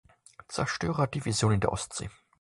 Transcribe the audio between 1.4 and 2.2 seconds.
in der Ostsee.